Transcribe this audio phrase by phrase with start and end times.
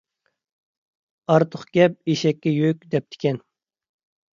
[1.29, 3.43] «ئارتۇق گەپ ئېشەككە يۈك» دەپتىكەن.